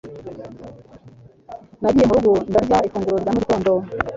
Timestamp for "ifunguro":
2.87-3.15